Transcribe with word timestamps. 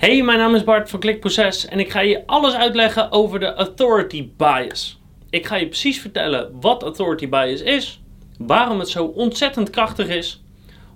Hey, 0.00 0.22
mijn 0.22 0.38
naam 0.38 0.54
is 0.54 0.64
Bart 0.64 0.90
van 0.90 1.00
Klikproces 1.00 1.66
en 1.66 1.80
ik 1.80 1.90
ga 1.90 2.00
je 2.00 2.26
alles 2.26 2.54
uitleggen 2.54 3.12
over 3.12 3.40
de 3.40 3.54
authority 3.54 4.28
bias. 4.36 5.00
Ik 5.30 5.46
ga 5.46 5.56
je 5.56 5.66
precies 5.66 6.00
vertellen 6.00 6.60
wat 6.60 6.82
authority 6.82 7.28
bias 7.28 7.62
is, 7.62 8.00
waarom 8.38 8.78
het 8.78 8.88
zo 8.88 9.04
ontzettend 9.04 9.70
krachtig 9.70 10.08
is, 10.08 10.42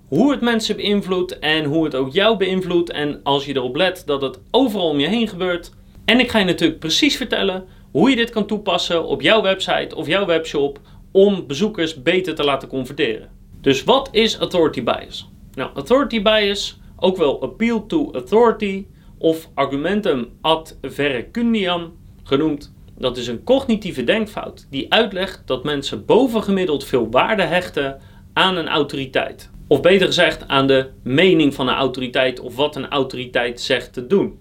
hoe 0.07 0.31
het 0.31 0.41
mensen 0.41 0.75
beïnvloedt 0.75 1.39
en 1.39 1.63
hoe 1.63 1.83
het 1.83 1.95
ook 1.95 2.13
jou 2.13 2.37
beïnvloedt 2.37 2.91
en 2.91 3.19
als 3.23 3.45
je 3.45 3.55
erop 3.55 3.75
let 3.75 4.03
dat 4.05 4.21
het 4.21 4.39
overal 4.51 4.89
om 4.89 4.99
je 4.99 5.07
heen 5.07 5.27
gebeurt. 5.27 5.71
En 6.05 6.19
ik 6.19 6.31
ga 6.31 6.39
je 6.39 6.45
natuurlijk 6.45 6.79
precies 6.79 7.17
vertellen 7.17 7.65
hoe 7.91 8.09
je 8.09 8.15
dit 8.15 8.29
kan 8.29 8.45
toepassen 8.45 9.05
op 9.05 9.21
jouw 9.21 9.41
website 9.41 9.95
of 9.95 10.07
jouw 10.07 10.25
webshop 10.25 10.79
om 11.11 11.47
bezoekers 11.47 12.01
beter 12.01 12.35
te 12.35 12.43
laten 12.43 12.67
converteren. 12.67 13.29
Dus 13.61 13.83
wat 13.83 14.09
is 14.11 14.37
authority 14.37 14.83
bias? 14.83 15.29
Nou, 15.53 15.71
authority 15.73 16.21
bias, 16.21 16.79
ook 16.95 17.17
wel 17.17 17.41
appeal 17.41 17.85
to 17.85 18.11
authority 18.11 18.85
of 19.25 19.49
argumentum 19.53 20.29
ad 20.41 20.77
verecundiam 20.81 21.93
genoemd, 22.23 22.73
dat 22.97 23.17
is 23.17 23.27
een 23.27 23.43
cognitieve 23.43 24.03
denkfout 24.03 24.67
die 24.69 24.93
uitlegt 24.93 25.41
dat 25.45 25.63
mensen 25.63 26.05
bovengemiddeld 26.05 26.83
veel 26.83 27.09
waarde 27.09 27.43
hechten 27.43 28.01
aan 28.33 28.57
een 28.57 28.67
autoriteit. 28.67 29.49
Of 29.67 29.81
beter 29.81 30.07
gezegd 30.07 30.47
aan 30.47 30.67
de 30.67 30.89
mening 31.03 31.53
van 31.53 31.67
een 31.67 31.75
autoriteit 31.75 32.39
of 32.39 32.55
wat 32.55 32.75
een 32.75 32.89
autoriteit 32.89 33.61
zegt 33.61 33.93
te 33.93 34.07
doen. 34.07 34.37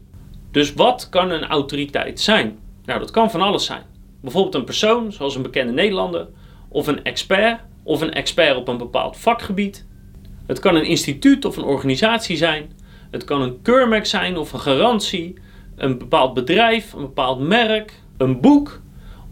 Dus 0.50 0.74
wat 0.74 1.08
kan 1.08 1.30
een 1.30 1.44
autoriteit 1.44 2.20
zijn? 2.20 2.58
Nou, 2.84 3.00
dat 3.00 3.10
kan 3.10 3.30
van 3.30 3.40
alles 3.40 3.64
zijn. 3.64 3.82
Bijvoorbeeld 4.20 4.54
een 4.54 4.64
persoon, 4.64 5.12
zoals 5.12 5.36
een 5.36 5.42
bekende 5.42 5.72
Nederlander, 5.72 6.28
of 6.68 6.86
een 6.86 7.04
expert, 7.04 7.60
of 7.82 8.00
een 8.00 8.12
expert 8.12 8.56
op 8.56 8.68
een 8.68 8.78
bepaald 8.78 9.16
vakgebied. 9.16 9.86
Het 10.46 10.58
kan 10.58 10.74
een 10.74 10.86
instituut 10.86 11.44
of 11.44 11.56
een 11.56 11.64
organisatie 11.64 12.36
zijn. 12.36 12.82
Het 13.14 13.24
kan 13.24 13.42
een 13.42 13.62
keurmerk 13.62 14.06
zijn 14.06 14.36
of 14.36 14.52
een 14.52 14.60
garantie, 14.60 15.34
een 15.76 15.98
bepaald 15.98 16.34
bedrijf, 16.34 16.92
een 16.92 17.00
bepaald 17.00 17.40
merk, 17.40 17.92
een 18.16 18.40
boek, 18.40 18.80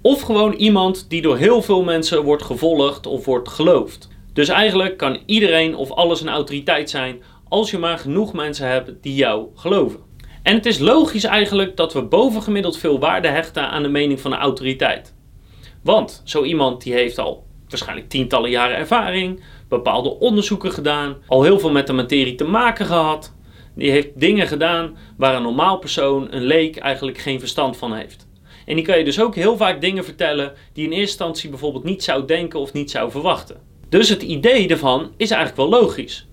of 0.03 0.21
gewoon 0.21 0.53
iemand 0.53 1.11
die 1.11 1.23
door 1.23 1.37
heel 1.37 1.63
veel 1.63 1.83
mensen 1.83 2.23
wordt 2.23 2.43
gevolgd 2.43 3.07
of 3.07 3.25
wordt 3.25 3.49
geloofd. 3.49 4.09
Dus 4.33 4.49
eigenlijk 4.49 4.97
kan 4.97 5.19
iedereen 5.27 5.77
of 5.77 5.91
alles 5.91 6.21
een 6.21 6.29
autoriteit 6.29 6.91
zijn 6.91 7.23
als 7.49 7.71
je 7.71 7.79
maar 7.79 7.99
genoeg 7.99 8.33
mensen 8.33 8.69
hebt 8.69 8.93
die 9.01 9.15
jou 9.15 9.47
geloven. 9.55 10.01
En 10.43 10.55
het 10.55 10.67
is 10.67 10.79
logisch 10.79 11.25
eigenlijk 11.25 11.77
dat 11.77 11.93
we 11.93 12.03
bovengemiddeld 12.03 12.79
veel 12.79 12.99
waarde 12.99 13.29
hechten 13.29 13.69
aan 13.69 13.83
de 13.83 13.89
mening 13.89 14.21
van 14.21 14.33
een 14.33 14.39
autoriteit. 14.39 15.15
Want 15.83 16.23
zo 16.25 16.43
iemand 16.43 16.83
die 16.83 16.93
heeft 16.93 17.19
al 17.19 17.47
waarschijnlijk 17.69 18.09
tientallen 18.09 18.51
jaren 18.51 18.77
ervaring, 18.77 19.43
bepaalde 19.69 20.19
onderzoeken 20.19 20.73
gedaan, 20.73 21.17
al 21.27 21.43
heel 21.43 21.59
veel 21.59 21.71
met 21.71 21.87
de 21.87 21.93
materie 21.93 22.35
te 22.35 22.45
maken 22.45 22.87
gehad. 22.87 23.35
Die 23.75 23.91
heeft 23.91 24.09
dingen 24.15 24.47
gedaan 24.47 24.97
waar 25.17 25.35
een 25.35 25.43
normaal 25.43 25.79
persoon, 25.79 26.33
een 26.33 26.43
leek, 26.43 26.77
eigenlijk 26.77 27.19
geen 27.19 27.39
verstand 27.39 27.77
van 27.77 27.95
heeft. 27.95 28.27
En 28.67 28.75
die 28.75 28.85
kan 28.85 28.99
je 28.99 29.05
dus 29.05 29.21
ook 29.21 29.35
heel 29.35 29.57
vaak 29.57 29.81
dingen 29.81 30.05
vertellen 30.05 30.53
die 30.73 30.85
in 30.85 30.91
eerste 30.91 31.07
instantie 31.07 31.51
bijvoorbeeld 31.51 31.85
niet 31.85 32.03
zou 32.03 32.27
denken 32.27 32.61
of 32.61 32.73
niet 32.73 32.91
zou 32.91 33.11
verwachten. 33.11 33.61
Dus 33.89 34.09
het 34.09 34.23
idee 34.23 34.69
ervan 34.69 35.13
is 35.17 35.31
eigenlijk 35.31 35.71
wel 35.71 35.81
logisch. 35.81 36.27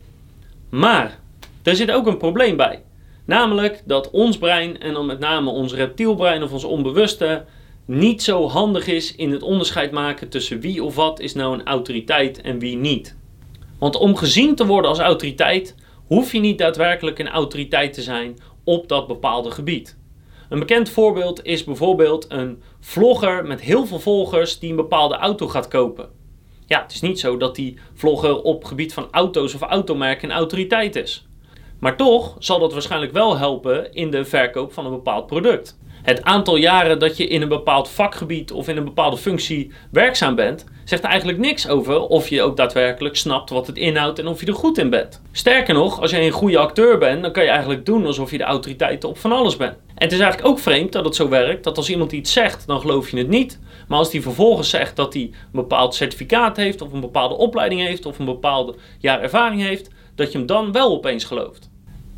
Maar 0.70 1.20
er 1.64 1.76
zit 1.76 1.92
ook 1.92 2.08
een 2.08 2.18
probleem 2.18 2.58
bij. 2.58 2.84
Namelijk 3.26 3.82
dat 3.86 4.12
ons 4.12 4.38
brein, 4.38 4.82
en 4.82 4.94
dan 4.94 5.06
met 5.06 5.20
name 5.20 5.50
ons 5.50 5.74
reptielbrein 5.74 6.44
of 6.44 6.52
ons 6.52 6.64
onbewuste, 6.64 7.46
niet 7.86 8.24
zo 8.24 8.48
handig 8.48 8.88
is 8.88 9.16
in 9.16 9.32
het 9.32 9.42
onderscheid 9.42 9.92
maken 9.92 10.30
tussen 10.30 10.60
wie 10.60 10.84
of 10.84 10.96
wat 10.96 11.20
is 11.20 11.34
nou 11.34 11.54
een 11.54 11.66
autoriteit 11.66 12.42
en 12.42 12.60
wie 12.60 12.76
niet. 12.76 13.16
Want 13.80 13.96
om 13.96 14.16
gezien 14.16 14.56
te 14.56 14.66
worden 14.66 14.90
als 14.90 15.00
autoriteit 15.00 15.76
hoef 16.10 16.32
je 16.32 16.40
niet 16.40 16.58
daadwerkelijk 16.58 17.20
een 17.20 17.28
autoriteit 17.28 17.94
te 17.94 18.02
zijn 18.02 18.38
op 18.64 18.88
dat 18.88 19.08
bepaalde 19.08 19.52
gebied. 19.52 19.98
Een 20.50 20.60
bekend 20.60 20.90
voorbeeld 20.90 21.46
is 21.46 21.64
bijvoorbeeld 21.64 22.26
een 22.30 22.62
vlogger 22.80 23.46
met 23.46 23.62
heel 23.62 23.86
veel 23.86 24.00
volgers 24.00 24.60
die 24.60 24.70
een 24.70 24.76
bepaalde 24.76 25.16
auto 25.16 25.48
gaat 25.48 25.68
kopen. 25.68 26.10
Ja, 26.66 26.82
het 26.82 26.92
is 26.92 27.02
niet 27.02 27.20
zo 27.20 27.38
dat 27.38 27.56
die 27.56 27.80
vlogger 27.94 28.42
op 28.42 28.64
gebied 28.64 28.94
van 28.94 29.08
auto's 29.12 29.54
of 29.54 29.62
automerken 29.62 30.30
een 30.30 30.36
autoriteit 30.36 30.96
is. 30.96 31.28
Maar 31.80 31.98
toch 31.98 32.36
zal 32.40 32.60
dat 32.60 32.74
waarschijnlijk 32.74 33.12
wel 33.12 33.38
helpen 33.38 33.94
in 33.94 34.12
de 34.12 34.26
verkoop 34.26 34.74
van 34.74 34.86
een 34.86 34.92
bepaald 34.92 35.26
product. 35.26 35.78
Het 36.04 36.24
aantal 36.24 36.56
jaren 36.56 37.00
dat 37.00 37.18
je 37.18 37.28
in 37.28 37.42
een 37.42 37.50
bepaald 37.50 37.90
vakgebied 37.90 38.52
of 38.52 38.68
in 38.68 38.78
een 38.78 38.84
bepaalde 38.84 39.18
functie 39.18 39.72
werkzaam 39.92 40.36
bent, 40.36 40.66
zegt 40.86 41.04
eigenlijk 41.04 41.38
niks 41.38 41.68
over 41.68 42.02
of 42.02 42.30
je 42.30 42.42
ook 42.42 42.58
daadwerkelijk 42.58 43.16
snapt 43.16 43.50
wat 43.50 43.68
het 43.68 43.78
inhoudt 43.78 44.20
en 44.20 44.28
of 44.28 44.40
je 44.40 44.46
er 44.46 44.54
goed 44.54 44.78
in 44.78 44.90
bent. 44.90 45.22
Sterker 45.32 45.74
nog, 45.74 46.02
als 46.02 46.12
je 46.12 46.22
een 46.22 46.32
goede 46.32 46.58
acteur 46.58 46.98
bent, 46.98 47.22
dan 47.22 47.32
kan 47.32 47.44
je 47.44 47.50
eigenlijk 47.50 47.86
doen 47.86 48.06
alsof 48.06 48.32
je 48.32 48.38
de 48.38 48.44
autoriteit 48.44 49.04
op 49.04 49.18
van 49.18 49.32
alles 49.32 49.58
bent. 49.58 49.74
En 49.74 50.06
het 50.06 50.12
is 50.12 50.20
eigenlijk 50.20 50.50
ook 50.50 50.60
vreemd 50.60 50.92
dat 50.92 51.06
het 51.06 51.16
zo 51.16 51.30
werkt 51.30 51.64
dat 51.64 51.78
als 51.78 51.90
iemand 51.90 52.12
iets 52.12 52.34
zegt, 52.34 52.68
dan 52.68 52.80
geloof 52.80 53.10
je 53.10 53.18
het 53.18 53.30
niet. 53.30 53.60
Maar 53.88 53.98
als 53.98 54.10
die 54.10 54.22
vervolgens 54.22 54.70
zegt 54.70 54.96
dat 54.96 55.14
hij 55.14 55.22
een 55.22 55.32
bepaald 55.52 55.96
certificaat 55.96 56.58
heeft, 56.58 56.82
of 56.82 56.94
een 56.94 57.02
bepaalde 57.02 57.36
opleiding 57.36 57.82
heeft, 57.82 58.06
of 58.06 58.20
een 58.20 58.26
bepaalde 58.26 58.76
jaar 59.00 59.22
ervaring 59.22 59.62
heeft, 59.62 59.90
dat 60.16 60.32
je 60.32 60.38
hem 60.38 60.48
dan 60.48 60.72
wel 60.72 60.92
opeens 60.92 61.24
gelooft. 61.24 61.69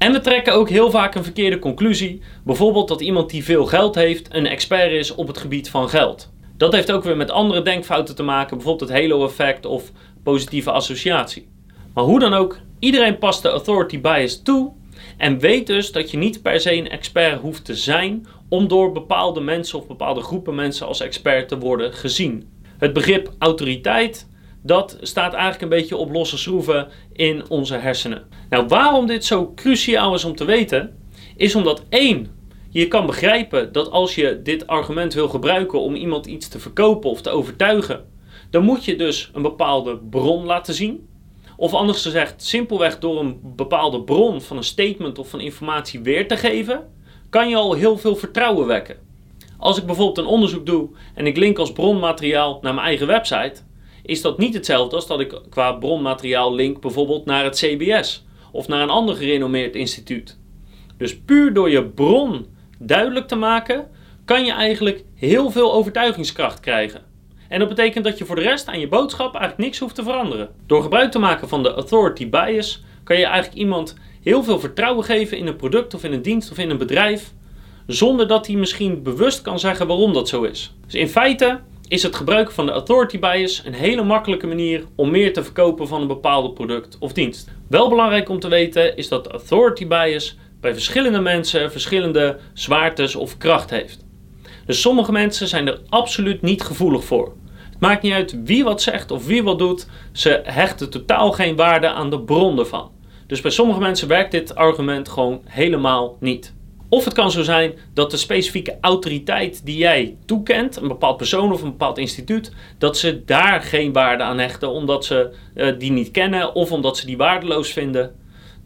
En 0.02 0.12
we 0.12 0.20
trekken 0.20 0.54
ook 0.54 0.70
heel 0.70 0.92
vaak 0.92 1.16
een 1.16 1.24
verkeerde 1.24 1.60
conclusie. 1.60 2.22
Bijvoorbeeld 2.44 2.88
dat 2.88 3.02
iemand 3.02 3.30
die 3.30 3.44
veel 3.44 3.66
geld 3.66 3.96
heeft 3.96 4.34
een 4.36 4.48
expert 4.48 4.92
is 4.92 5.16
op 5.16 5.28
het 5.28 5.38
gebied 5.38 5.70
van 5.70 5.90
geld. 5.90 6.32
Dat 6.58 6.74
heeft 6.74 6.92
ook 6.92 7.04
weer 7.04 7.18
met 7.18 7.32
andere 7.32 7.62
denkfouten 7.62 8.16
te 8.16 8.24
maken, 8.24 8.58
bijvoorbeeld 8.58 8.90
het 8.90 9.00
halo-effect 9.00 9.66
of 9.66 9.92
positieve 10.24 10.72
associatie. 10.72 11.50
Maar 11.94 12.04
hoe 12.04 12.20
dan 12.20 12.34
ook, 12.34 12.58
iedereen 12.80 13.18
past 13.18 13.42
de 13.42 13.50
authority 13.50 14.02
bias 14.02 14.42
toe 14.42 14.72
en 15.18 15.40
weet 15.40 15.68
dus 15.68 15.92
dat 15.92 16.12
je 16.12 16.18
niet 16.18 16.42
per 16.42 16.60
se 16.60 16.74
een 16.74 16.90
expert 16.90 17.42
hoeft 17.42 17.66
te 17.66 17.76
zijn 17.76 18.26
om 18.50 18.68
door 18.68 18.92
bepaalde 18.92 19.42
mensen 19.42 19.80
of 19.80 19.88
bepaalde 19.88 20.22
groepen 20.22 20.56
mensen 20.56 20.88
als 20.88 21.02
expert 21.02 21.48
te 21.48 21.58
worden 21.58 21.94
gezien. 21.94 22.50
Het 22.78 22.94
begrip 22.94 23.34
autoriteit 23.40 24.28
dat 24.64 24.98
staat 25.02 25.34
eigenlijk 25.34 25.62
een 25.62 25.80
beetje 25.80 25.98
op 25.98 26.12
losse 26.12 26.38
schroeven 26.38 26.88
in 27.14 27.50
onze 27.50 27.76
hersenen. 27.76 28.28
Nou, 28.50 28.68
waarom 28.68 29.08
dit 29.08 29.26
zo 29.26 29.52
cruciaal 29.56 30.14
is 30.14 30.24
om 30.24 30.36
te 30.36 30.46
weten, 30.46 30.98
is 31.36 31.56
omdat 31.56 31.84
één, 31.90 32.40
je 32.70 32.88
kan 32.88 33.06
begrijpen 33.06 33.72
dat 33.72 33.92
als 33.92 34.16
je 34.16 34.42
dit 34.44 34.68
argument 34.68 35.14
wil 35.14 35.30
gebruiken 35.30 35.80
om 35.80 35.96
iemand 35.96 36.26
iets 36.26 36.48
te 36.48 36.60
verkopen 36.60 37.10
of 37.10 37.22
te 37.22 37.30
overtuigen, 37.30 38.06
dan 38.50 38.64
moet 38.64 38.86
je 38.86 38.96
dus 38.96 39.30
een 39.34 39.42
bepaalde 39.42 39.98
bron 39.98 40.46
laten 40.46 40.74
zien. 40.74 41.10
Of 41.58 41.74
anders 41.74 42.02
gezegd, 42.02 42.44
simpelweg 42.44 43.00
door 43.00 43.20
een 43.20 43.40
bepaalde 43.56 44.02
bron 44.02 44.42
van 44.42 44.58
een 44.58 44.64
statement 44.64 45.20
of 45.20 45.30
van 45.30 45.40
informatie 45.40 46.00
weer 46.00 46.28
te 46.28 46.38
geven, 46.38 46.88
kan 47.30 47.50
je 47.50 47.56
al 47.56 47.74
heel 47.74 47.98
veel 47.98 48.16
vertrouwen 48.16 48.68
wekken. 48.68 48.98
Als 49.58 49.78
ik 49.78 49.86
bijvoorbeeld 49.86 50.18
een 50.18 50.26
onderzoek 50.26 50.66
doe 50.66 50.90
en 51.16 51.28
ik 51.28 51.38
link 51.38 51.58
als 51.58 51.72
bronmateriaal 51.72 52.60
naar 52.62 52.74
mijn 52.74 52.88
eigen 52.88 53.08
website, 53.08 53.62
is 54.12 54.22
dat 54.22 54.38
niet 54.38 54.54
hetzelfde 54.54 54.96
als 54.96 55.08
dat 55.08 55.20
ik 55.20 55.42
qua 55.50 55.72
bronmateriaal 55.72 56.56
link 56.56 56.82
bijvoorbeeld 56.82 57.26
naar 57.26 57.44
het 57.44 57.56
CBS 57.56 58.26
of 58.52 58.68
naar 58.68 58.82
een 58.82 58.90
ander 58.90 59.16
gerenommeerd 59.16 59.76
instituut. 59.76 60.38
Dus 60.98 61.20
puur 61.20 61.54
door 61.54 61.70
je 61.70 61.86
bron 61.86 62.46
duidelijk 62.80 63.28
te 63.28 63.36
maken, 63.36 63.88
kan 64.26 64.46
je 64.46 64.52
eigenlijk 64.52 65.04
heel 65.16 65.52
veel 65.52 65.74
overtuigingskracht 65.74 66.60
krijgen. 66.60 67.02
En 67.50 67.60
dat 67.60 67.68
betekent 67.68 68.04
dat 68.04 68.18
je 68.18 68.26
voor 68.26 68.36
de 68.36 68.42
rest 68.42 68.68
aan 68.68 68.80
je 68.80 68.88
boodschap 68.88 69.36
eigenlijk 69.36 69.58
niks 69.58 69.80
hoeft 69.80 69.96
te 69.96 70.04
veranderen. 70.04 70.50
Door 70.66 70.82
gebruik 70.82 71.12
te 71.12 71.20
maken 71.20 71.48
van 71.48 71.64
de 71.64 71.74
authority 71.74 72.30
bias 72.30 72.84
kan 73.04 73.18
je 73.18 73.26
eigenlijk 73.26 73.58
iemand 73.58 73.96
heel 74.22 74.44
veel 74.44 74.60
vertrouwen 74.60 75.06
geven 75.06 75.38
in 75.38 75.48
een 75.48 75.56
product 75.56 75.94
of 75.94 76.04
in 76.04 76.14
een 76.14 76.22
dienst 76.22 76.52
of 76.52 76.58
in 76.58 76.70
een 76.70 76.78
bedrijf, 76.78 77.34
zonder 77.88 78.28
dat 78.28 78.48
hij 78.48 78.56
misschien 78.56 79.04
bewust 79.04 79.42
kan 79.42 79.60
zeggen 79.60 79.88
waarom 79.88 80.14
dat 80.14 80.30
zo 80.30 80.44
is. 80.44 80.74
Dus 80.86 80.96
in 80.96 81.10
feite 81.10 81.60
is 81.92 82.04
het 82.04 82.16
gebruik 82.16 82.52
van 82.52 82.66
de 82.66 82.72
authority 82.72 83.20
bias 83.20 83.62
een 83.66 83.74
hele 83.74 84.04
makkelijke 84.04 84.48
manier 84.48 84.84
om 84.96 85.12
meer 85.12 85.34
te 85.34 85.44
verkopen 85.44 85.88
van 85.88 86.02
een 86.02 86.08
bepaalde 86.08 86.52
product 86.52 86.98
of 87.00 87.14
dienst. 87.14 87.50
Wel 87.68 87.90
belangrijk 87.90 88.30
om 88.30 88.40
te 88.40 88.48
weten 88.48 88.98
is 88.98 89.08
dat 89.08 89.24
de 89.24 89.30
authority 89.30 89.88
bias 89.88 90.38
bij 90.62 90.74
verschillende 90.74 91.20
mensen 91.20 91.72
verschillende 91.72 92.40
zwaartes 92.54 93.16
of 93.16 93.38
kracht 93.38 93.70
heeft. 93.70 94.06
Dus 94.66 94.82
sommige 94.82 95.12
mensen 95.12 95.48
zijn 95.48 95.68
er 95.68 95.80
absoluut 95.90 96.42
niet 96.42 96.62
gevoelig 96.62 97.04
voor. 97.04 97.34
Het 97.70 97.80
maakt 97.80 98.02
niet 98.02 98.14
uit 98.14 98.44
wie 98.44 98.64
wat 98.64 98.82
zegt 98.82 99.12
of 99.12 99.26
wie 99.26 99.44
wat 99.44 99.60
doet, 99.60 99.88
ze 100.12 100.42
hechten 100.44 100.90
totaal 100.90 101.32
geen 101.32 101.56
waarde 101.56 101.88
aan 101.88 102.10
de 102.10 102.22
bron 102.22 102.60
ervan. 102.60 102.92
Dus 103.28 103.42
bij 103.42 103.52
sommige 103.52 103.80
mensen 103.80 104.08
werkt 104.08 104.32
dit 104.32 104.56
argument 104.56 105.10
gewoon 105.10 105.42
helemaal 105.46 106.18
niet. 106.20 106.54
Of 106.92 107.06
het 107.06 107.14
kan 107.14 107.32
zo 107.32 107.44
zijn 107.44 107.74
dat 107.94 108.12
de 108.12 108.18
specifieke 108.18 108.78
autoriteit 108.82 109.66
die 109.66 109.78
jij 109.78 110.18
toekent, 110.26 110.76
een 110.76 110.88
bepaald 110.88 111.18
persoon 111.18 111.52
of 111.52 111.62
een 111.62 111.70
bepaald 111.70 111.98
instituut, 111.98 112.52
dat 112.78 112.98
ze 112.98 113.26
daar 113.26 113.62
geen 113.62 113.94
waarde 113.94 114.24
aan 114.24 114.40
hechten 114.40 114.70
omdat 114.70 115.06
ze 115.06 115.32
uh, 115.56 115.80
die 115.80 115.92
niet 115.92 116.12
kennen 116.12 116.56
of 116.56 116.72
omdat 116.72 116.98
ze 116.98 117.06
die 117.06 117.18
waardeloos 117.18 117.70
vinden. 117.70 118.16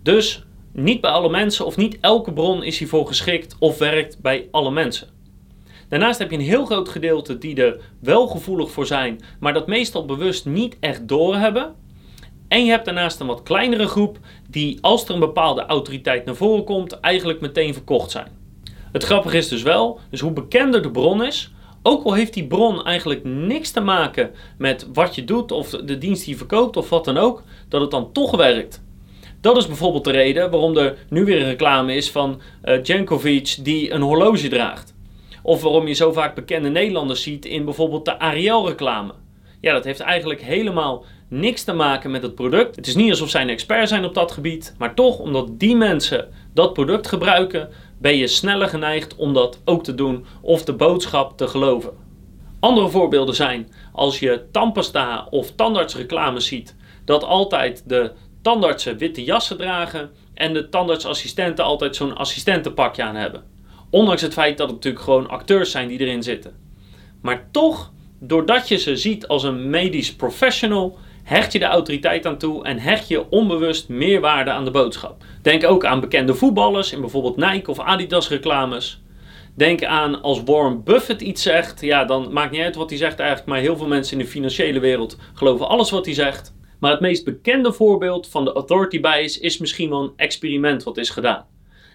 Dus 0.04 0.44
niet 0.72 1.02
bij 1.02 1.12
alle 1.12 1.30
mensen 1.30 1.66
of 1.66 1.78
niet 1.78 1.98
elke 2.02 2.34
bron 2.34 2.64
is 2.64 2.80
hiervoor 2.80 3.08
geschikt 3.08 3.56
of 3.60 3.78
werkt 3.78 4.22
bij 4.22 4.48
alle 4.52 4.72
mensen. 4.72 5.08
Daarnaast 5.90 6.20
heb 6.20 6.32
je 6.32 6.38
een 6.38 6.44
heel 6.44 6.66
groot 6.66 6.90
gedeelte 6.90 7.38
die 7.38 7.64
er 7.64 7.80
wel 8.00 8.28
gevoelig 8.28 8.72
voor 8.72 8.86
zijn, 8.86 9.20
maar 9.40 9.54
dat 9.54 9.68
meestal 9.68 10.06
bewust 10.06 10.46
niet 10.46 10.78
echt 10.80 11.08
doorhebben. 11.08 11.76
En 12.48 12.66
je 12.66 12.72
hebt 12.72 12.86
daarnaast 12.86 13.20
een 13.20 13.28
wat 13.28 13.44
kleinere 13.44 13.88
groep 13.88 14.18
die 14.50 14.78
als 14.82 15.06
er 15.06 15.14
een 15.14 15.20
bepaalde 15.20 15.66
autoriteit 15.66 16.26
naar 16.26 16.36
voren 16.36 16.64
komt, 16.64 17.00
eigenlijk 17.00 17.42
meteen 17.42 17.74
verkocht 17.74 18.12
zijn. 18.12 18.28
Het 18.92 19.04
grappige 19.04 19.38
is 19.38 19.48
dus 19.48 19.62
wel, 19.62 20.00
dus 20.10 20.20
hoe 20.20 20.32
bekender 20.32 20.82
de 20.82 20.92
bron 20.92 21.24
is, 21.24 21.52
ook 21.84 22.04
al 22.04 22.14
heeft 22.14 22.34
die 22.34 22.48
bron 22.48 22.84
eigenlijk 22.86 23.24
niks 23.24 23.72
te 23.72 23.82
maken 23.82 24.32
met 24.58 24.88
wat 24.94 25.16
je 25.16 25.26
doet 25.26 25.52
of 25.52 25.70
de 25.70 25.98
dienst 25.98 26.24
die 26.24 26.34
je 26.34 26.38
verkoopt 26.38 26.78
of 26.78 26.90
wat 26.90 27.06
dan 27.06 27.18
ook, 27.18 27.44
dat 27.70 27.82
het 27.82 27.92
dan 27.92 28.12
toch 28.12 28.36
werkt. 28.36 28.84
Dat 29.42 29.58
is 29.58 29.68
bijvoorbeeld 29.68 30.04
de 30.04 30.12
reden 30.12 30.52
waarom 30.52 30.78
er 30.78 30.98
nu 31.10 31.26
weer 31.26 31.40
een 31.40 31.48
reclame 31.48 31.96
is 31.96 32.12
van 32.12 32.42
uh, 32.64 32.84
Jankovic 32.84 33.58
die 33.62 33.92
een 33.92 34.02
horloge 34.02 34.48
draagt. 34.48 34.94
Of 35.44 35.62
waarom 35.62 35.88
je 35.88 35.94
zo 35.94 36.12
vaak 36.12 36.36
bekende 36.36 36.70
Nederlanders 36.70 37.24
ziet 37.24 37.46
in 37.46 37.66
bijvoorbeeld 37.66 38.06
de 38.06 38.20
Ariel 38.20 38.68
reclame. 38.68 39.14
Ja, 39.62 39.74
dat 39.74 39.84
heeft 39.84 40.00
eigenlijk 40.00 40.42
helemaal 40.42 41.06
niks 41.28 41.64
te 41.64 41.74
maken 41.74 42.12
met 42.12 42.22
het 42.22 42.36
product. 42.36 42.76
Het 42.76 42.88
is 42.88 42.96
niet 42.96 43.10
alsof 43.10 43.30
zij 43.30 43.42
een 43.42 43.50
expert 43.50 43.90
zijn 43.90 44.06
op 44.06 44.14
dat 44.14 44.32
gebied, 44.32 44.76
maar 44.78 44.96
toch 44.96 45.20
omdat 45.20 45.60
die 45.60 45.76
mensen 45.76 46.28
dat 46.54 46.74
product 46.74 47.08
gebruiken, 47.08 47.70
ben 47.98 48.18
je 48.18 48.28
sneller 48.28 48.68
geneigd 48.68 49.16
om 49.16 49.34
dat 49.34 49.62
ook 49.66 49.84
te 49.84 49.96
doen 49.96 50.26
of 50.42 50.64
de 50.64 50.74
boodschap 50.74 51.38
te 51.38 51.48
geloven. 51.48 51.92
Andere 52.60 52.90
voorbeelden 52.90 53.36
zijn 53.36 53.74
als 53.92 54.20
je 54.20 54.46
tandpasta 54.52 55.28
of 55.30 55.52
tandartsreclame 55.52 56.40
ziet, 56.40 56.76
dat 57.06 57.24
altijd 57.24 57.84
de 57.86 58.12
tandartsen 58.42 58.98
witte 58.98 59.24
jassen 59.24 59.58
dragen 59.58 60.10
en 60.34 60.54
de 60.54 60.70
tandartsassistenten 60.70 61.66
altijd 61.66 61.96
zo'n 61.96 62.16
assistentenpakje 62.16 63.04
aan 63.04 63.16
hebben. 63.16 63.44
Ondanks 63.90 64.22
het 64.22 64.34
feit 64.34 64.58
dat 64.58 64.68
het 64.68 64.76
natuurlijk 64.76 65.04
gewoon 65.04 65.30
acteurs 65.30 65.72
zijn 65.72 65.88
die 65.88 66.00
erin 66.00 66.24
zitten. 66.24 66.54
Maar 67.22 67.48
toch, 67.52 67.92
doordat 68.20 68.68
je 68.68 68.78
ze 68.78 68.98
ziet 68.98 69.28
als 69.28 69.44
een 69.44 69.70
medisch 69.70 70.16
professional, 70.16 70.98
hecht 71.26 71.52
je 71.52 71.60
de 71.60 71.66
autoriteit 71.66 72.26
aan 72.26 72.38
toe 72.38 72.64
en 72.64 72.80
hecht 72.80 73.08
je 73.08 73.30
onbewust 73.30 73.90
meer 73.90 74.22
waarde 74.22 74.52
aan 74.52 74.66
de 74.66 74.72
boodschap. 74.72 75.24
Denk 75.42 75.64
ook 75.64 75.86
aan 75.86 76.00
bekende 76.00 76.34
voetballers 76.34 76.92
in 76.92 77.02
bijvoorbeeld 77.02 77.36
Nike 77.36 77.70
of 77.70 77.80
Adidas 77.80 78.30
reclames. 78.30 79.02
Denk 79.56 79.84
aan 79.84 80.22
als 80.22 80.44
Warren 80.44 80.84
Buffett 80.84 81.22
iets 81.22 81.42
zegt, 81.42 81.82
ja, 81.82 82.06
dan 82.06 82.34
maakt 82.34 82.52
niet 82.52 82.62
uit 82.62 82.76
wat 82.76 82.90
hij 82.90 82.98
zegt 82.98 83.20
eigenlijk, 83.20 83.50
maar 83.50 83.60
heel 83.60 83.78
veel 83.78 83.88
mensen 83.88 84.18
in 84.18 84.24
de 84.24 84.32
financiële 84.32 84.80
wereld 84.80 85.18
geloven 85.34 85.68
alles 85.68 85.90
wat 85.90 86.06
hij 86.06 86.14
zegt. 86.14 86.56
Maar 86.80 86.92
het 86.92 87.00
meest 87.00 87.26
bekende 87.26 87.74
voorbeeld 87.74 88.28
van 88.28 88.46
de 88.46 88.54
authority 88.54 89.00
bias 89.00 89.40
is 89.40 89.58
misschien 89.58 89.90
wel 89.90 90.04
een 90.04 90.14
experiment 90.16 90.84
wat 90.84 90.98
is 90.98 91.10
gedaan. 91.10 91.46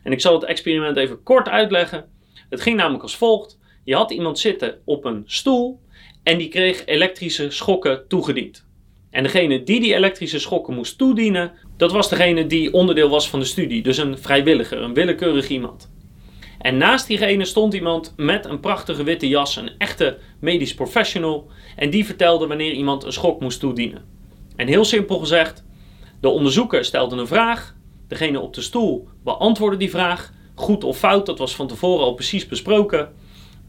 En 0.02 0.12
ik 0.12 0.20
zal 0.20 0.34
het 0.34 0.44
experiment 0.44 0.96
even 0.96 1.22
kort 1.22 1.48
uitleggen. 1.48 2.04
Het 2.48 2.60
ging 2.60 2.76
namelijk 2.76 3.02
als 3.02 3.16
volgt. 3.16 3.58
Je 3.84 3.94
had 3.94 4.10
iemand 4.10 4.38
zitten 4.38 4.78
op 4.84 5.04
een 5.04 5.22
stoel 5.26 5.80
en 6.22 6.38
die 6.38 6.48
kreeg 6.48 6.86
elektrische 6.86 7.50
schokken 7.50 8.08
toegediend. 8.08 8.68
En 9.10 9.22
degene 9.22 9.62
die 9.62 9.80
die 9.80 9.94
elektrische 9.94 10.38
schokken 10.38 10.74
moest 10.74 10.98
toedienen, 10.98 11.52
dat 11.76 11.92
was 11.92 12.08
degene 12.08 12.46
die 12.46 12.72
onderdeel 12.72 13.08
was 13.08 13.30
van 13.30 13.40
de 13.40 13.46
studie. 13.46 13.82
Dus 13.82 13.98
een 13.98 14.18
vrijwilliger, 14.18 14.82
een 14.82 14.94
willekeurig 14.94 15.48
iemand. 15.48 15.90
En 16.58 16.76
naast 16.76 17.06
diegene 17.06 17.44
stond 17.44 17.74
iemand 17.74 18.12
met 18.16 18.44
een 18.44 18.60
prachtige 18.60 19.02
witte 19.02 19.28
jas, 19.28 19.56
een 19.56 19.70
echte 19.78 20.18
medisch 20.40 20.74
professional. 20.74 21.50
En 21.76 21.90
die 21.90 22.04
vertelde 22.04 22.46
wanneer 22.46 22.72
iemand 22.72 23.04
een 23.04 23.12
schok 23.12 23.40
moest 23.40 23.60
toedienen. 23.60 24.04
En 24.56 24.66
heel 24.66 24.84
simpel 24.84 25.18
gezegd, 25.18 25.64
de 26.20 26.28
onderzoeker 26.28 26.84
stelde 26.84 27.16
een 27.16 27.26
vraag. 27.26 27.74
Degene 28.08 28.40
op 28.40 28.54
de 28.54 28.60
stoel 28.60 29.08
beantwoordde 29.24 29.78
die 29.78 29.90
vraag. 29.90 30.32
Goed 30.54 30.84
of 30.84 30.98
fout, 30.98 31.26
dat 31.26 31.38
was 31.38 31.54
van 31.54 31.66
tevoren 31.66 32.04
al 32.04 32.14
precies 32.14 32.46
besproken. 32.46 33.12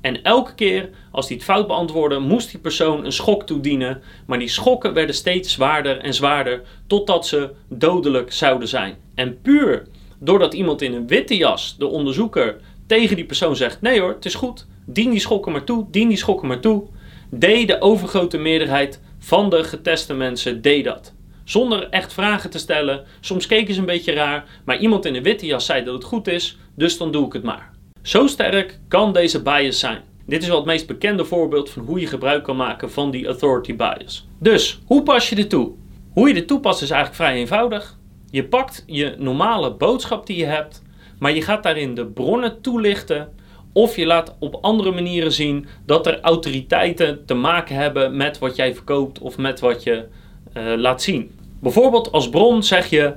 En 0.02 0.24
elke 0.24 0.54
keer 0.54 0.90
als 1.12 1.28
hij 1.28 1.36
het 1.36 1.46
fout 1.46 1.68
beantwoordde, 1.68 2.20
moest 2.20 2.52
die 2.52 2.60
persoon 2.60 3.06
een 3.06 3.12
schok 3.12 3.46
toedienen. 3.46 4.02
Maar 4.26 4.40
die 4.40 4.48
schokken 4.48 4.94
werden 4.94 5.16
steeds 5.16 5.54
zwaarder 5.54 5.98
en 5.98 6.14
zwaarder 6.14 6.62
totdat 6.88 7.28
ze 7.28 7.50
dodelijk 7.70 8.34
zouden 8.34 8.68
zijn. 8.68 8.96
En 9.16 9.42
puur 9.42 9.88
doordat 10.20 10.54
iemand 10.54 10.82
in 10.82 10.94
een 10.94 11.08
witte 11.08 11.38
jas, 11.38 11.76
de 11.78 11.88
onderzoeker, 11.88 12.56
tegen 12.88 13.16
die 13.16 13.26
persoon 13.26 13.56
zegt: 13.56 13.82
Nee 13.82 14.00
hoor, 14.00 14.14
het 14.14 14.26
is 14.26 14.36
goed, 14.36 14.66
dien 14.86 15.10
die 15.10 15.20
schokken 15.20 15.52
maar 15.52 15.64
toe, 15.64 15.86
dien 15.92 16.08
die 16.08 16.18
schokken 16.18 16.48
maar 16.48 16.60
toe. 16.60 16.84
Deed 17.30 17.68
de 17.68 17.82
overgrote 17.82 18.38
meerderheid 18.38 19.00
van 19.20 19.50
de 19.50 19.64
geteste 19.64 20.14
mensen 20.14 20.62
deed 20.62 20.84
dat. 20.84 21.14
Zonder 21.44 21.90
echt 21.90 22.14
vragen 22.14 22.50
te 22.50 22.60
stellen. 22.60 23.04
Soms 23.20 23.48
keken 23.48 23.74
ze 23.74 23.80
een 23.80 23.86
beetje 23.86 24.14
raar, 24.14 24.46
maar 24.66 24.80
iemand 24.80 25.06
in 25.06 25.16
een 25.16 25.24
witte 25.24 25.46
jas 25.46 25.66
zei 25.66 25.84
dat 25.84 25.94
het 25.94 26.04
goed 26.04 26.28
is, 26.28 26.58
dus 26.76 26.98
dan 26.98 27.12
doe 27.12 27.26
ik 27.26 27.34
het 27.34 27.44
maar. 27.44 27.72
Zo 28.02 28.28
sterk 28.28 28.80
kan 28.88 29.14
deze 29.14 29.42
bias 29.42 29.80
zijn. 29.80 30.02
Dit 30.26 30.42
is 30.42 30.48
wel 30.48 30.58
het 30.58 30.66
meest 30.66 30.88
bekende 30.88 31.26
voorbeeld 31.26 31.70
van 31.70 31.84
hoe 31.84 32.00
je 32.00 32.08
gebruik 32.08 32.44
kan 32.44 32.56
maken 32.56 32.92
van 32.92 33.12
die 33.12 33.28
authority 33.28 33.76
bias. 33.76 34.28
Dus, 34.40 34.80
hoe 34.86 35.04
pas 35.04 35.30
je 35.30 35.36
dit 35.36 35.50
toe? 35.50 35.72
Hoe 36.14 36.28
je 36.28 36.34
dit 36.34 36.48
toepast 36.48 36.82
is 36.82 36.90
eigenlijk 36.90 37.22
vrij 37.22 37.40
eenvoudig. 37.40 37.98
Je 38.30 38.44
pakt 38.44 38.84
je 38.88 39.16
normale 39.18 39.74
boodschap 39.74 40.26
die 40.26 40.38
je 40.38 40.46
hebt, 40.46 40.84
maar 41.20 41.32
je 41.32 41.42
gaat 41.42 41.64
daarin 41.64 41.96
de 41.96 42.06
bronnen 42.06 42.62
toelichten. 42.62 43.34
Of 43.74 43.96
je 43.96 44.06
laat 44.06 44.36
op 44.40 44.58
andere 44.62 44.92
manieren 44.92 45.32
zien 45.32 45.68
dat 45.86 46.08
er 46.08 46.20
autoriteiten 46.22 47.26
te 47.26 47.34
maken 47.34 47.76
hebben 47.76 48.18
met 48.18 48.40
wat 48.40 48.56
jij 48.56 48.76
verkoopt 48.76 49.20
of 49.20 49.38
met 49.38 49.60
wat 49.60 49.84
je 49.84 50.06
uh, 50.54 50.74
laat 50.78 51.02
zien. 51.02 51.32
Bijvoorbeeld 51.60 52.12
als 52.12 52.30
bron 52.30 52.64
zeg 52.64 52.90
je 52.90 53.14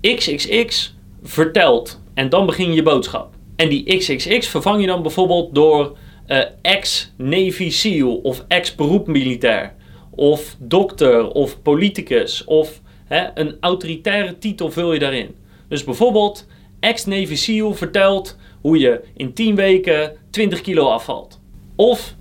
XXX 0.00 0.94
vertelt 1.22 2.00
en 2.14 2.28
dan 2.28 2.46
begin 2.46 2.72
je 2.72 2.82
boodschap. 2.82 3.33
En 3.56 3.68
die 3.68 3.96
XXX 3.96 4.46
vervang 4.48 4.80
je 4.80 4.86
dan 4.86 5.02
bijvoorbeeld 5.02 5.54
door 5.54 5.96
uh, 6.28 6.42
ex-Navy 6.62 7.70
SEAL 7.70 8.16
of 8.16 8.44
ex-beroepmilitair 8.48 9.74
of 10.10 10.56
dokter 10.58 11.28
of 11.30 11.62
politicus 11.62 12.44
of 12.44 12.80
hè, 13.04 13.26
een 13.34 13.56
autoritaire 13.60 14.38
titel 14.38 14.70
vul 14.70 14.92
je 14.92 14.98
daarin. 14.98 15.34
Dus 15.68 15.84
bijvoorbeeld 15.84 16.46
ex-Navy 16.80 17.34
SEAL 17.34 17.74
vertelt 17.74 18.36
hoe 18.60 18.78
je 18.78 19.04
in 19.16 19.32
10 19.32 19.54
weken 19.54 20.12
20 20.30 20.60
kilo 20.60 20.88
afvalt. 20.88 21.40
Of 21.76 22.14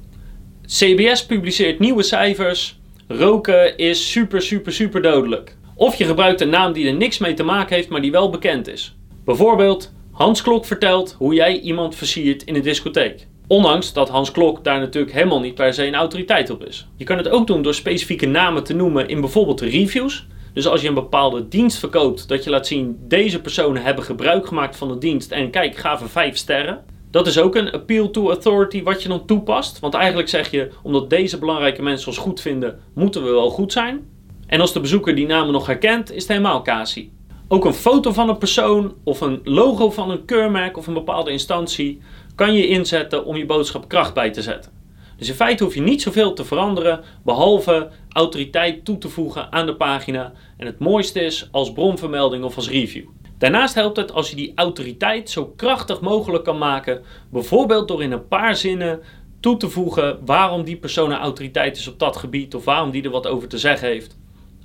CBS 0.65 1.25
publiceert 1.25 1.79
nieuwe 1.79 2.03
cijfers, 2.03 2.79
roken 3.07 3.77
is 3.77 4.11
super 4.11 4.41
super 4.41 4.73
super 4.73 5.01
dodelijk. 5.01 5.57
Of 5.75 5.95
je 5.95 6.05
gebruikt 6.05 6.41
een 6.41 6.49
naam 6.49 6.73
die 6.73 6.87
er 6.87 6.93
niks 6.93 7.17
mee 7.17 7.33
te 7.33 7.43
maken 7.43 7.75
heeft, 7.75 7.89
maar 7.89 8.01
die 8.01 8.11
wel 8.11 8.29
bekend 8.29 8.67
is. 8.67 8.95
Bijvoorbeeld 9.25 9.93
Hans 10.13 10.41
Klok 10.41 10.65
vertelt 10.65 11.15
hoe 11.17 11.33
jij 11.33 11.59
iemand 11.59 11.95
versiert 11.95 12.43
in 12.43 12.55
een 12.55 12.61
discotheek. 12.61 13.27
Ondanks 13.47 13.93
dat 13.93 14.09
Hans 14.09 14.31
Klok 14.31 14.63
daar 14.63 14.79
natuurlijk 14.79 15.13
helemaal 15.13 15.39
niet 15.39 15.55
per 15.55 15.73
se 15.73 15.87
een 15.87 15.95
autoriteit 15.95 16.49
op 16.49 16.65
is. 16.65 16.87
Je 16.95 17.03
kan 17.03 17.17
het 17.17 17.29
ook 17.29 17.47
doen 17.47 17.61
door 17.61 17.73
specifieke 17.73 18.25
namen 18.25 18.63
te 18.63 18.73
noemen 18.73 19.07
in 19.07 19.21
bijvoorbeeld 19.21 19.61
reviews. 19.61 20.27
Dus 20.53 20.67
als 20.67 20.81
je 20.81 20.87
een 20.87 20.93
bepaalde 20.93 21.47
dienst 21.47 21.77
verkoopt, 21.77 22.27
dat 22.27 22.43
je 22.43 22.49
laat 22.49 22.67
zien 22.67 22.97
deze 23.07 23.41
personen 23.41 23.83
hebben 23.83 24.03
gebruik 24.03 24.47
gemaakt 24.47 24.75
van 24.75 24.87
de 24.87 24.97
dienst 24.97 25.31
en 25.31 25.49
kijk, 25.49 25.75
gaven 25.77 26.09
5 26.09 26.37
sterren. 26.37 26.83
Dat 27.11 27.27
is 27.27 27.39
ook 27.39 27.55
een 27.55 27.71
appeal 27.71 28.09
to 28.09 28.29
authority 28.29 28.83
wat 28.83 29.01
je 29.03 29.09
dan 29.09 29.25
toepast. 29.25 29.79
Want 29.79 29.93
eigenlijk 29.93 30.29
zeg 30.29 30.51
je, 30.51 30.69
omdat 30.83 31.09
deze 31.09 31.37
belangrijke 31.37 31.81
mensen 31.81 32.07
ons 32.07 32.17
goed 32.17 32.41
vinden, 32.41 32.79
moeten 32.95 33.23
we 33.23 33.29
wel 33.29 33.49
goed 33.49 33.71
zijn. 33.71 34.07
En 34.47 34.61
als 34.61 34.73
de 34.73 34.79
bezoeker 34.79 35.15
die 35.15 35.25
namen 35.25 35.53
nog 35.53 35.65
herkent, 35.65 36.11
is 36.11 36.21
het 36.21 36.31
helemaal 36.31 36.61
casie. 36.61 37.11
Ook 37.53 37.65
een 37.65 37.73
foto 37.73 38.11
van 38.11 38.29
een 38.29 38.37
persoon 38.37 38.93
of 39.03 39.21
een 39.21 39.41
logo 39.43 39.91
van 39.91 40.11
een 40.11 40.25
keurmerk 40.25 40.77
of 40.77 40.87
een 40.87 40.93
bepaalde 40.93 41.31
instantie 41.31 42.01
kan 42.35 42.53
je 42.53 42.67
inzetten 42.67 43.25
om 43.25 43.35
je 43.35 43.45
boodschap 43.45 43.87
kracht 43.87 44.13
bij 44.13 44.31
te 44.31 44.41
zetten. 44.41 44.71
Dus 45.17 45.29
in 45.29 45.35
feite 45.35 45.63
hoef 45.63 45.73
je 45.73 45.81
niet 45.81 46.01
zoveel 46.01 46.33
te 46.33 46.45
veranderen, 46.45 47.03
behalve 47.23 47.89
autoriteit 48.09 48.85
toe 48.85 48.97
te 48.97 49.09
voegen 49.09 49.51
aan 49.51 49.65
de 49.65 49.75
pagina. 49.75 50.33
En 50.57 50.65
het 50.65 50.79
mooiste 50.79 51.19
is 51.19 51.47
als 51.51 51.73
bronvermelding 51.73 52.43
of 52.43 52.55
als 52.55 52.69
review. 52.69 53.05
Daarnaast 53.37 53.75
helpt 53.75 53.97
het 53.97 54.13
als 54.13 54.29
je 54.29 54.35
die 54.35 54.51
autoriteit 54.55 55.29
zo 55.29 55.45
krachtig 55.45 56.01
mogelijk 56.01 56.43
kan 56.43 56.57
maken, 56.57 57.01
bijvoorbeeld 57.31 57.87
door 57.87 58.03
in 58.03 58.11
een 58.11 58.27
paar 58.27 58.55
zinnen 58.55 59.01
toe 59.39 59.57
te 59.57 59.69
voegen 59.69 60.19
waarom 60.25 60.63
die 60.63 60.77
persoon 60.77 61.11
een 61.11 61.17
autoriteit 61.17 61.77
is 61.77 61.87
op 61.87 61.99
dat 61.99 62.17
gebied 62.17 62.55
of 62.55 62.65
waarom 62.65 62.91
die 62.91 63.03
er 63.03 63.09
wat 63.09 63.27
over 63.27 63.47
te 63.47 63.57
zeggen 63.57 63.87
heeft 63.87 64.21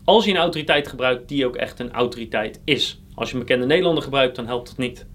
als 0.09 0.25
je 0.25 0.31
een 0.31 0.37
autoriteit 0.37 0.89
gebruikt 0.89 1.29
die 1.29 1.47
ook 1.47 1.57
echt 1.57 1.81
een 1.81 1.93
autoriteit 1.93 2.61
is. 2.65 3.01
Als 3.15 3.29
je 3.29 3.35
een 3.35 3.41
bekende 3.41 3.67
Nederlander 3.67 4.03
gebruikt, 4.03 4.37
dan 4.37 4.47
helpt 4.47 4.69
het 4.69 4.79
niet. 4.79 5.07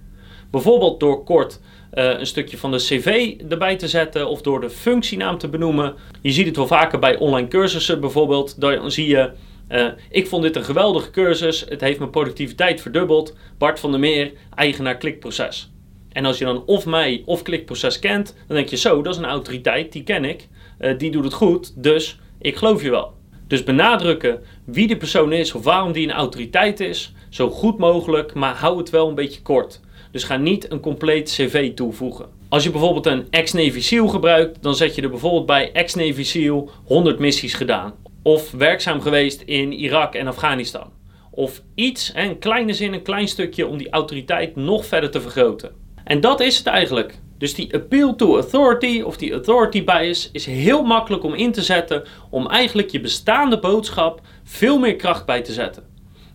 Bijvoorbeeld 0.51 0.99
door 0.99 1.23
kort 1.23 1.59
uh, 1.93 2.19
een 2.19 2.25
stukje 2.25 2.57
van 2.57 2.71
de 2.71 2.77
CV 2.77 3.35
erbij 3.49 3.75
te 3.75 3.87
zetten 3.87 4.29
of 4.29 4.41
door 4.41 4.61
de 4.61 4.69
functienaam 4.69 5.37
te 5.37 5.49
benoemen. 5.49 5.93
Je 6.21 6.31
ziet 6.31 6.45
het 6.45 6.55
wel 6.55 6.67
vaker 6.67 6.99
bij 6.99 7.17
online 7.17 7.47
cursussen 7.47 7.99
bijvoorbeeld. 7.99 8.61
Dan 8.61 8.91
zie 8.91 9.07
je, 9.07 9.31
uh, 9.69 9.87
ik 10.09 10.27
vond 10.27 10.43
dit 10.43 10.55
een 10.55 10.63
geweldige 10.63 11.11
cursus, 11.11 11.65
het 11.69 11.81
heeft 11.81 11.99
mijn 11.99 12.11
productiviteit 12.11 12.81
verdubbeld. 12.81 13.35
Bart 13.57 13.79
van 13.79 13.91
der 13.91 13.99
Meer, 13.99 14.31
eigenaar 14.55 14.97
klikproces. 14.97 15.71
En 16.11 16.25
als 16.25 16.37
je 16.37 16.45
dan 16.45 16.65
of 16.65 16.85
mij 16.85 17.23
of 17.25 17.41
klikproces 17.41 17.99
kent, 17.99 18.35
dan 18.47 18.55
denk 18.55 18.69
je 18.69 18.77
zo, 18.77 19.01
dat 19.01 19.13
is 19.13 19.19
een 19.19 19.25
autoriteit, 19.25 19.91
die 19.91 20.03
ken 20.03 20.25
ik. 20.25 20.47
Uh, 20.79 20.97
die 20.97 21.11
doet 21.11 21.23
het 21.23 21.33
goed, 21.33 21.83
dus 21.83 22.19
ik 22.39 22.55
geloof 22.55 22.81
je 22.81 22.89
wel. 22.89 23.21
Dus 23.53 23.63
benadrukken 23.63 24.41
wie 24.65 24.87
de 24.87 24.97
persoon 24.97 25.33
is 25.33 25.53
of 25.53 25.63
waarom 25.63 25.91
die 25.91 26.07
een 26.07 26.13
autoriteit 26.13 26.79
is, 26.79 27.13
zo 27.29 27.49
goed 27.49 27.77
mogelijk, 27.77 28.33
maar 28.33 28.55
hou 28.55 28.77
het 28.77 28.89
wel 28.89 29.07
een 29.07 29.15
beetje 29.15 29.41
kort. 29.41 29.79
Dus 30.11 30.23
ga 30.23 30.37
niet 30.37 30.71
een 30.71 30.79
compleet 30.79 31.29
cv 31.29 31.73
toevoegen. 31.73 32.25
Als 32.49 32.63
je 32.63 32.71
bijvoorbeeld 32.71 33.05
een 33.05 33.27
ex-Navy 33.29 33.81
SEAL 33.81 34.07
gebruikt, 34.07 34.63
dan 34.63 34.75
zet 34.75 34.95
je 34.95 35.01
er 35.01 35.09
bijvoorbeeld 35.09 35.45
bij 35.45 35.71
ex-Navy 35.71 36.23
SEAL 36.23 36.69
100 36.85 37.19
missies 37.19 37.53
gedaan. 37.53 37.93
Of 38.23 38.51
werkzaam 38.51 39.01
geweest 39.01 39.41
in 39.41 39.73
Irak 39.73 40.13
en 40.15 40.27
Afghanistan. 40.27 40.91
Of 41.31 41.61
iets, 41.75 42.11
een 42.15 42.39
kleine 42.39 42.73
zin, 42.73 42.93
een 42.93 43.01
klein 43.01 43.27
stukje 43.27 43.67
om 43.67 43.77
die 43.77 43.89
autoriteit 43.89 44.55
nog 44.55 44.85
verder 44.85 45.11
te 45.11 45.21
vergroten. 45.21 45.71
En 46.03 46.21
dat 46.21 46.39
is 46.39 46.57
het 46.57 46.67
eigenlijk. 46.67 47.19
Dus 47.43 47.53
die 47.53 47.73
appeal 47.73 48.15
to 48.15 48.35
authority 48.35 49.01
of 49.01 49.17
die 49.17 49.33
authority 49.33 49.83
bias 49.83 50.29
is 50.31 50.45
heel 50.45 50.83
makkelijk 50.83 51.23
om 51.23 51.33
in 51.33 51.51
te 51.51 51.61
zetten 51.61 52.03
om 52.29 52.47
eigenlijk 52.47 52.89
je 52.89 52.99
bestaande 52.99 53.59
boodschap 53.59 54.21
veel 54.43 54.79
meer 54.79 54.95
kracht 54.95 55.25
bij 55.25 55.41
te 55.41 55.53
zetten. 55.53 55.83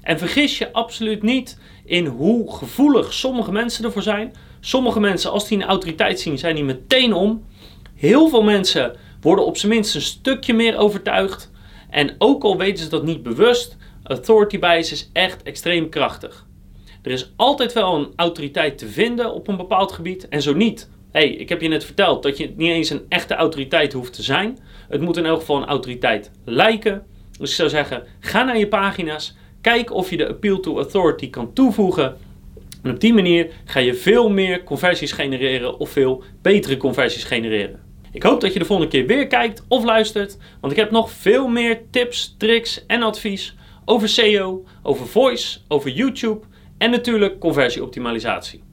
En 0.03 0.19
vergis 0.19 0.59
je 0.59 0.73
absoluut 0.73 1.23
niet 1.23 1.59
in 1.85 2.07
hoe 2.07 2.57
gevoelig 2.57 3.12
sommige 3.12 3.53
mensen 3.53 3.85
ervoor 3.85 4.03
zijn. 4.03 4.35
Sommige 4.61 5.00
mensen, 5.00 5.31
als 5.31 5.49
die 5.49 5.59
een 5.59 5.69
autoriteit 5.69 6.21
zien, 6.21 6.38
zijn 6.38 6.55
die 6.55 6.65
meteen 6.65 7.12
om. 7.12 7.45
Heel 7.95 8.29
veel 8.29 8.43
mensen 8.43 8.97
worden 9.21 9.47
op 9.47 9.57
zijn 9.57 9.73
minst 9.73 9.95
een 9.95 10.00
stukje 10.00 10.55
meer 10.55 10.77
overtuigd. 10.77 11.50
En 11.91 12.15
ook 12.19 12.43
al 12.43 12.57
weten 12.57 12.85
ze 12.85 12.91
dat 12.91 13.05
niet 13.05 13.23
bewust, 13.23 13.77
authority 14.03 14.59
bias 14.59 14.93
is 14.93 15.11
echt 15.12 15.43
extreem 15.43 15.88
krachtig. 15.88 16.47
Er 17.03 17.11
is 17.11 17.33
altijd 17.37 17.73
wel 17.73 17.95
een 17.95 18.12
autoriteit 18.17 18.79
te 18.79 18.88
vinden 18.88 19.35
op 19.35 19.49
een 19.49 19.57
bepaald 19.57 19.93
gebied 19.93 20.29
en 20.29 20.43
zo 20.43 20.55
niet. 20.55 20.88
Hey, 21.19 21.31
ik 21.31 21.49
heb 21.49 21.61
je 21.61 21.69
net 21.69 21.85
verteld 21.85 22.23
dat 22.23 22.37
je 22.37 22.53
niet 22.57 22.71
eens 22.71 22.91
een 22.91 23.05
echte 23.09 23.35
autoriteit 23.35 23.93
hoeft 23.93 24.13
te 24.13 24.23
zijn. 24.23 24.59
Het 24.89 25.01
moet 25.01 25.17
in 25.17 25.27
elk 25.27 25.39
geval 25.39 25.57
een 25.57 25.69
autoriteit 25.69 26.31
lijken. 26.45 27.07
Dus 27.39 27.51
ik 27.51 27.57
zou 27.57 27.69
zeggen, 27.69 28.03
ga 28.21 28.43
naar 28.45 28.59
je 28.59 28.69
pagina's, 28.69 29.37
kijk 29.61 29.93
of 29.93 30.11
je 30.11 30.17
de 30.17 30.29
appeal 30.29 30.61
to 30.61 30.77
authority 30.77 31.31
kan 31.31 31.53
toevoegen. 31.53 32.17
En 32.83 32.91
op 32.91 33.01
die 33.01 33.15
manier 33.15 33.51
ga 33.65 33.81
je 33.81 33.95
veel 33.95 34.31
meer 34.31 34.65
conversies 34.65 35.13
genereren 35.13 35.79
of 35.79 35.91
veel 35.91 36.23
betere 36.43 36.77
conversies 36.77 37.25
genereren. 37.25 37.81
Ik 38.13 38.23
hoop 38.23 38.41
dat 38.41 38.53
je 38.53 38.59
de 38.59 38.65
volgende 38.65 38.91
keer 38.91 39.07
weer 39.07 39.27
kijkt 39.27 39.65
of 39.69 39.85
luistert, 39.85 40.39
want 40.61 40.73
ik 40.73 40.79
heb 40.79 40.91
nog 40.91 41.11
veel 41.11 41.49
meer 41.49 41.81
tips, 41.91 42.35
tricks 42.39 42.87
en 42.87 43.03
advies 43.03 43.57
over 43.85 44.09
SEO, 44.09 44.65
over 44.83 45.07
voice, 45.07 45.59
over 45.69 45.91
YouTube 45.91 46.47
en 46.79 46.91
natuurlijk 46.91 47.39
conversieoptimalisatie. 47.39 48.68